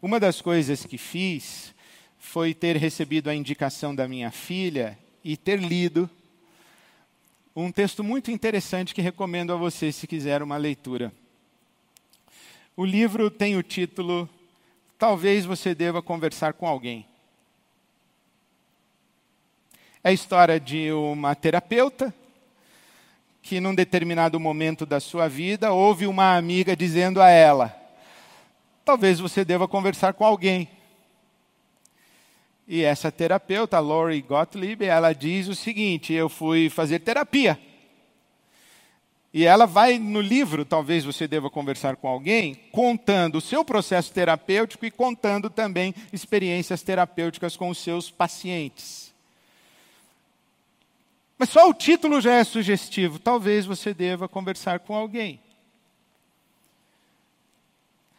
[0.00, 1.74] uma das coisas que fiz
[2.18, 6.08] foi ter recebido a indicação da minha filha e ter lido
[7.54, 11.12] um texto muito interessante que recomendo a você se quiser uma leitura.
[12.74, 14.26] O livro tem o título
[14.98, 17.04] Talvez você deva conversar com alguém.
[20.02, 22.14] É a história de uma terapeuta
[23.42, 27.76] que num determinado momento da sua vida houve uma amiga dizendo a ela:
[28.84, 30.68] talvez você deva conversar com alguém.
[32.66, 37.58] E essa terapeuta, Lori Gottlieb, ela diz o seguinte: eu fui fazer terapia.
[39.34, 44.12] E ela vai no livro, talvez você deva conversar com alguém, contando o seu processo
[44.12, 49.11] terapêutico e contando também experiências terapêuticas com os seus pacientes.
[51.42, 53.18] Mas só o título já é sugestivo.
[53.18, 55.42] Talvez você deva conversar com alguém.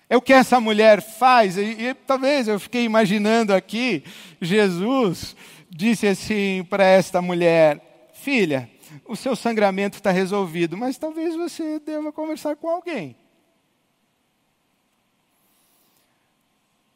[0.09, 4.03] É o que essa mulher faz, e, e talvez eu fiquei imaginando aqui,
[4.41, 5.37] Jesus
[5.69, 8.69] disse assim para esta mulher: Filha,
[9.05, 13.15] o seu sangramento está resolvido, mas talvez você deva conversar com alguém.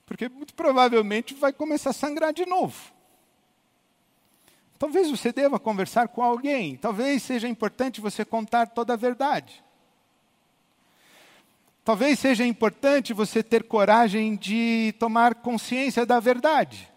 [0.05, 2.96] Porque muito provavelmente vai começar a sangrar de novo.
[4.79, 9.63] Talvez você deva conversar com alguém, talvez seja importante você contar toda a verdade.
[11.83, 16.91] Talvez seja importante você ter coragem de tomar consciência da verdade.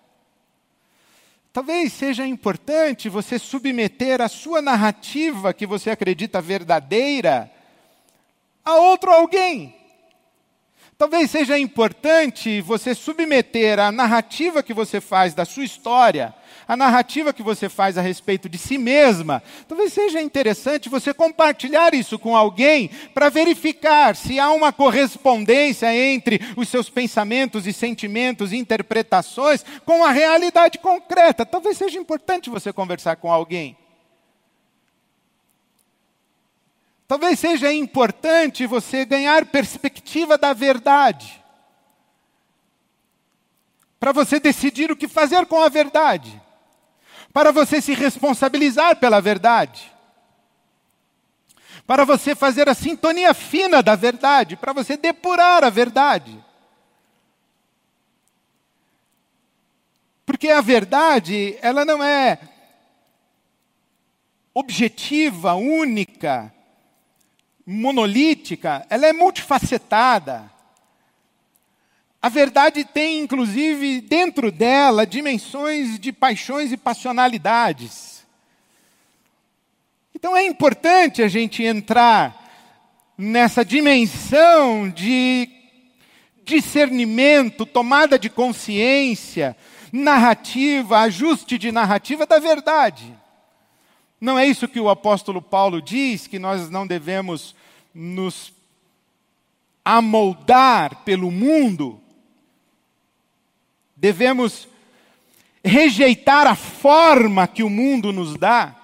[1.52, 7.50] Talvez seja importante você submeter a sua narrativa, que você acredita verdadeira,
[8.64, 9.74] a outro alguém.
[10.98, 16.34] Talvez seja importante você submeter a narrativa que você faz da sua história
[16.70, 21.94] a narrativa que você faz a respeito de si mesma, talvez seja interessante você compartilhar
[21.94, 28.52] isso com alguém para verificar se há uma correspondência entre os seus pensamentos e sentimentos
[28.52, 31.44] e interpretações com a realidade concreta.
[31.44, 33.76] Talvez seja importante você conversar com alguém.
[37.08, 41.42] Talvez seja importante você ganhar perspectiva da verdade.
[43.98, 46.40] Para você decidir o que fazer com a verdade
[47.32, 49.92] para você se responsabilizar pela verdade,
[51.86, 56.44] para você fazer a sintonia fina da verdade, para você depurar a verdade.
[60.24, 62.38] Porque a verdade, ela não é
[64.54, 66.52] objetiva, única,
[67.66, 70.50] monolítica, ela é multifacetada.
[72.22, 78.26] A verdade tem, inclusive, dentro dela, dimensões de paixões e passionalidades.
[80.14, 82.36] Então é importante a gente entrar
[83.16, 85.48] nessa dimensão de
[86.44, 89.56] discernimento, tomada de consciência,
[89.90, 93.16] narrativa, ajuste de narrativa da verdade.
[94.20, 97.54] Não é isso que o apóstolo Paulo diz, que nós não devemos
[97.94, 98.52] nos
[99.82, 102.00] amoldar pelo mundo,
[104.00, 104.66] devemos
[105.62, 108.74] rejeitar a forma que o mundo nos dá.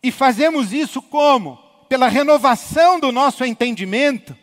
[0.00, 1.56] E fazemos isso como?
[1.88, 4.36] Pela renovação do nosso entendimento,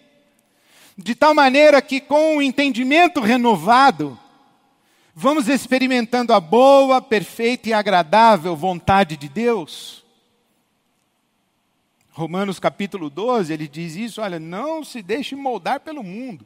[0.97, 4.19] de tal maneira que, com o entendimento renovado,
[5.15, 10.03] vamos experimentando a boa, perfeita e agradável vontade de Deus.
[12.09, 16.45] Romanos capítulo 12, ele diz isso: olha, não se deixe moldar pelo mundo.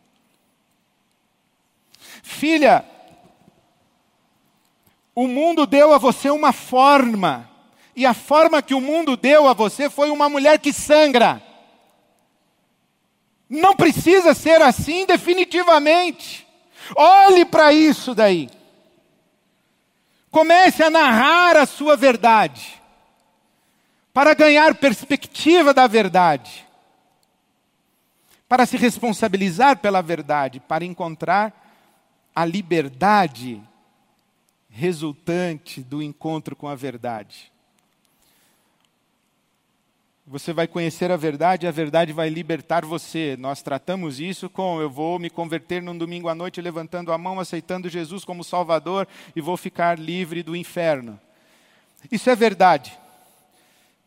[2.21, 2.85] Filha,
[5.13, 7.49] o mundo deu a você uma forma,
[7.95, 11.41] e a forma que o mundo deu a você foi uma mulher que sangra.
[13.49, 16.47] Não precisa ser assim definitivamente.
[16.95, 18.49] Olhe para isso daí.
[20.29, 22.81] Comece a narrar a sua verdade,
[24.13, 26.65] para ganhar perspectiva da verdade,
[28.47, 31.60] para se responsabilizar pela verdade, para encontrar
[32.35, 33.61] a liberdade
[34.69, 37.51] resultante do encontro com a verdade.
[40.25, 43.35] Você vai conhecer a verdade e a verdade vai libertar você.
[43.37, 47.39] Nós tratamos isso com eu vou me converter num domingo à noite levantando a mão,
[47.39, 51.19] aceitando Jesus como Salvador e vou ficar livre do inferno.
[52.09, 52.97] Isso é verdade.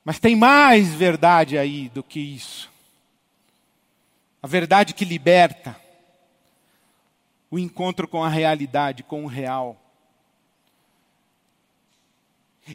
[0.02, 2.70] Mas tem mais verdade aí do que isso.
[4.42, 5.76] A verdade que liberta.
[7.54, 9.80] O encontro com a realidade, com o real.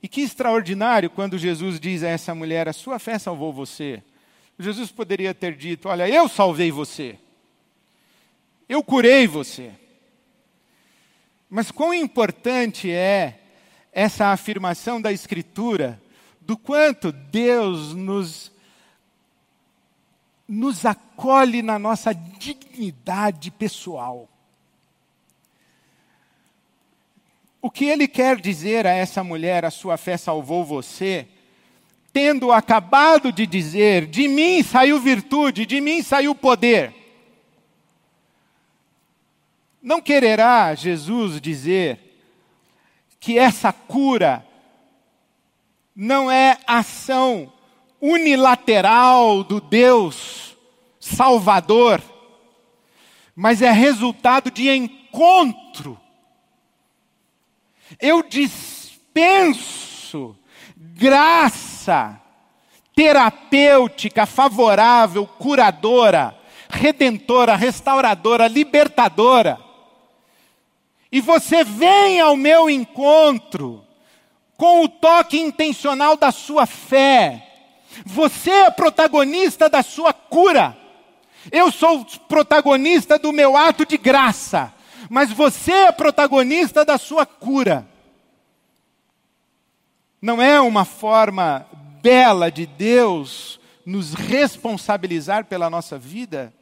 [0.01, 4.01] E que extraordinário quando Jesus diz a essa mulher: A sua fé salvou você.
[4.57, 7.19] Jesus poderia ter dito: Olha, eu salvei você.
[8.69, 9.73] Eu curei você.
[11.49, 13.37] Mas quão importante é
[13.91, 16.01] essa afirmação da Escritura
[16.39, 18.49] do quanto Deus nos,
[20.47, 24.29] nos acolhe na nossa dignidade pessoal.
[27.61, 31.27] O que ele quer dizer a essa mulher, a sua fé salvou você,
[32.13, 36.93] tendo acabado de dizer: de mim saiu virtude, de mim saiu poder.
[39.81, 41.99] Não quererá Jesus dizer
[43.19, 44.45] que essa cura
[45.95, 47.51] não é ação
[48.01, 50.57] unilateral do Deus
[50.99, 52.01] Salvador,
[53.35, 55.99] mas é resultado de encontro
[57.99, 58.89] eu dispenso
[60.75, 62.19] graça
[62.93, 66.37] terapêutica, favorável, curadora,
[66.69, 69.57] redentora, restauradora, libertadora.
[71.09, 73.85] E você vem ao meu encontro
[74.57, 77.47] com o toque intencional da sua fé.
[78.05, 80.77] Você é protagonista da sua cura.
[81.49, 84.73] Eu sou protagonista do meu ato de graça
[85.09, 87.85] mas você é protagonista da sua cura.
[90.21, 91.65] Não é uma forma
[92.01, 96.53] bela de Deus nos responsabilizar pela nossa vida?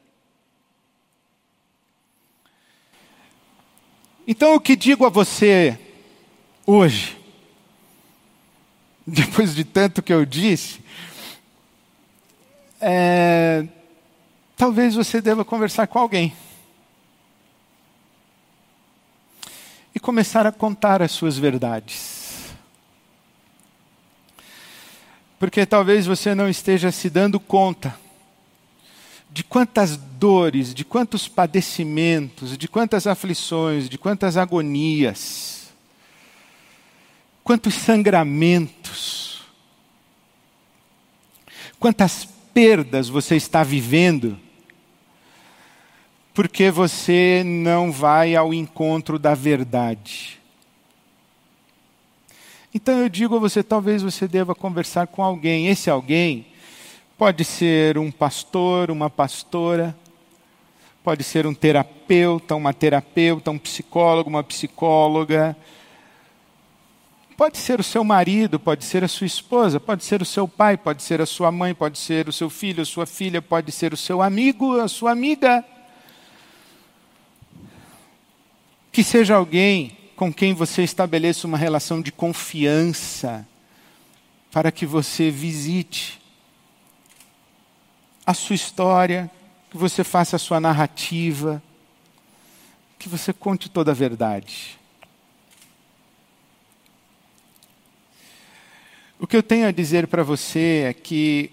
[4.26, 5.80] Então, o que digo a você
[6.66, 7.18] hoje,
[9.06, 10.82] depois de tanto que eu disse,
[12.80, 13.66] é,
[14.56, 16.34] talvez você deva conversar com alguém.
[19.98, 22.52] E começar a contar as suas verdades.
[25.40, 27.98] Porque talvez você não esteja se dando conta
[29.32, 35.74] de quantas dores, de quantos padecimentos, de quantas aflições, de quantas agonias,
[37.44, 39.42] quantos sangramentos,
[41.80, 42.24] quantas
[42.54, 44.40] perdas você está vivendo
[46.38, 50.40] porque você não vai ao encontro da verdade.
[52.72, 55.66] Então eu digo a você, talvez você deva conversar com alguém.
[55.66, 56.46] Esse alguém
[57.18, 59.98] pode ser um pastor, uma pastora,
[61.04, 65.58] pode ser um terapeuta, uma terapeuta, um psicólogo, uma psicóloga.
[67.36, 70.78] Pode ser o seu marido, pode ser a sua esposa, pode ser o seu pai,
[70.78, 73.92] pode ser a sua mãe, pode ser o seu filho, a sua filha, pode ser
[73.92, 75.66] o seu amigo, a sua amiga.
[78.98, 83.48] Que seja alguém com quem você estabeleça uma relação de confiança,
[84.52, 86.20] para que você visite
[88.26, 89.30] a sua história,
[89.70, 91.62] que você faça a sua narrativa,
[92.98, 94.80] que você conte toda a verdade.
[99.20, 101.52] O que eu tenho a dizer para você é que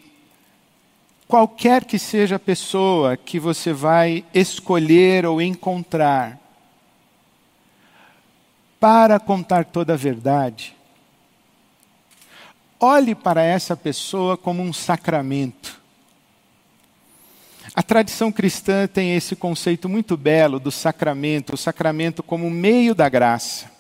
[1.29, 6.43] qualquer que seja a pessoa que você vai escolher ou encontrar
[8.85, 10.77] para contar toda a verdade,
[12.79, 15.81] olhe para essa pessoa como um sacramento.
[17.75, 23.09] A tradição cristã tem esse conceito muito belo do sacramento, o sacramento como meio da
[23.09, 23.71] graça.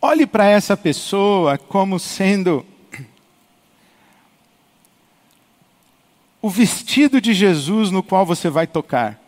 [0.00, 2.64] Olhe para essa pessoa como sendo
[6.40, 9.27] o vestido de Jesus no qual você vai tocar.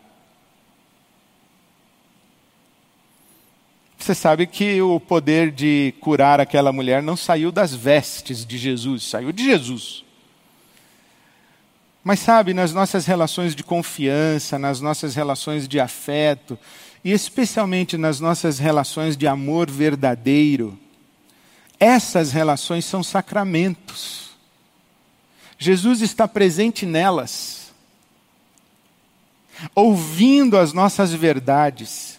[4.01, 9.03] Você sabe que o poder de curar aquela mulher não saiu das vestes de Jesus,
[9.03, 10.03] saiu de Jesus.
[12.03, 16.57] Mas sabe, nas nossas relações de confiança, nas nossas relações de afeto,
[17.03, 20.79] e especialmente nas nossas relações de amor verdadeiro,
[21.79, 24.31] essas relações são sacramentos.
[25.59, 27.71] Jesus está presente nelas,
[29.75, 32.10] ouvindo as nossas verdades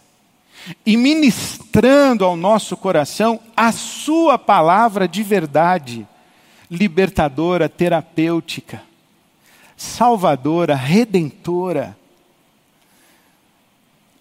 [0.85, 6.07] e ministrando ao nosso coração a Sua palavra de verdade,
[6.71, 8.83] libertadora, terapêutica
[9.83, 11.97] salvadora, redentora.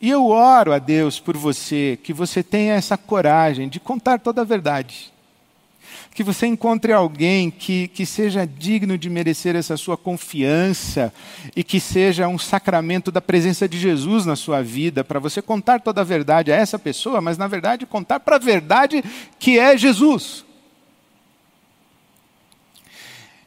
[0.02, 4.42] E eu oro a Deus por você, que você tenha essa coragem de contar toda
[4.42, 5.14] a verdade.
[6.14, 11.14] Que você encontre alguém que, que seja digno de merecer essa sua confiança
[11.56, 15.80] e que seja um sacramento da presença de Jesus na sua vida, para você contar
[15.80, 19.04] toda a verdade a essa pessoa, mas na verdade contar para a verdade
[19.40, 20.46] que é Jesus.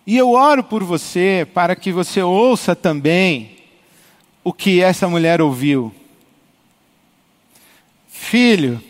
[0.06, 3.56] E eu oro por você para que você ouça também
[4.42, 5.92] o que essa mulher ouviu.
[8.06, 8.82] Filho,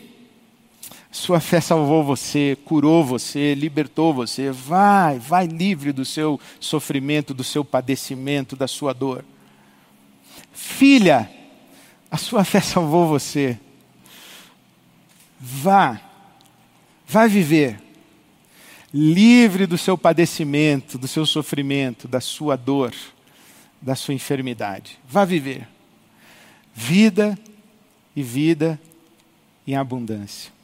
[1.15, 4.51] sua fé salvou você, curou você, libertou você.
[4.51, 9.23] Vai, vai livre do seu sofrimento, do seu padecimento, da sua dor.
[10.51, 11.31] Filha,
[12.11, 13.57] a sua fé salvou você.
[15.39, 16.01] Vá,
[17.07, 17.79] vai viver
[18.93, 22.93] livre do seu padecimento, do seu sofrimento, da sua dor,
[23.81, 24.99] da sua enfermidade.
[25.07, 25.65] Vá viver.
[26.73, 27.39] Vida
[28.13, 28.77] e vida
[29.65, 30.54] em abundância.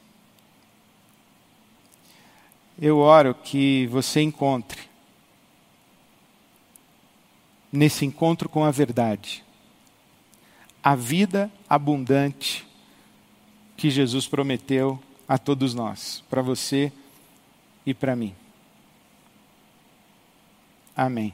[2.84, 4.80] Eu oro que você encontre,
[7.72, 9.44] nesse encontro com a verdade,
[10.82, 12.66] a vida abundante
[13.76, 16.92] que Jesus prometeu a todos nós, para você
[17.86, 18.34] e para mim.
[20.96, 21.32] Amém.